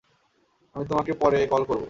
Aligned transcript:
আমি 0.75 0.85
তোমাকে 0.87 1.11
পরে 1.13 1.37
কল 1.47 1.63
করবো। 1.63 1.79